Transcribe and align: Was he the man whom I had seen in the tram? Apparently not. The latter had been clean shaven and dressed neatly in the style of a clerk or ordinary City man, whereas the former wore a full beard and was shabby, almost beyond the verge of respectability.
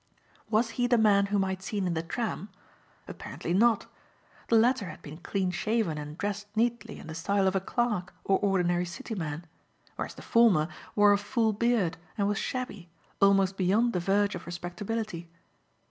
Was 0.49 0.71
he 0.81 0.87
the 0.87 0.97
man 0.97 1.27
whom 1.27 1.45
I 1.45 1.51
had 1.51 1.61
seen 1.61 1.85
in 1.85 1.93
the 1.93 2.01
tram? 2.01 2.49
Apparently 3.07 3.53
not. 3.53 3.85
The 4.47 4.55
latter 4.55 4.87
had 4.89 5.03
been 5.03 5.17
clean 5.19 5.51
shaven 5.51 5.99
and 5.99 6.17
dressed 6.17 6.47
neatly 6.57 6.97
in 6.97 7.05
the 7.05 7.13
style 7.13 7.47
of 7.47 7.55
a 7.55 7.59
clerk 7.59 8.11
or 8.23 8.39
ordinary 8.39 8.85
City 8.85 9.13
man, 9.13 9.45
whereas 9.97 10.15
the 10.15 10.23
former 10.23 10.69
wore 10.95 11.13
a 11.13 11.19
full 11.19 11.53
beard 11.53 11.97
and 12.17 12.27
was 12.27 12.39
shabby, 12.39 12.89
almost 13.21 13.57
beyond 13.57 13.93
the 13.93 13.99
verge 13.99 14.33
of 14.33 14.47
respectability. 14.47 15.29